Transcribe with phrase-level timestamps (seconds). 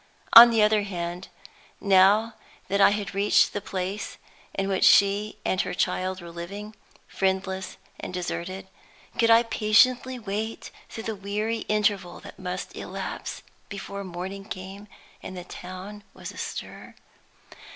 [0.33, 1.27] On the other hand,
[1.79, 2.33] now
[2.69, 4.17] that I had reached the place
[4.55, 6.75] in which she and her child were living,
[7.07, 8.67] friendless and deserted,
[9.19, 14.87] could I patiently wait through the weary interval that must elapse before the morning came
[15.21, 16.95] and the town was astir?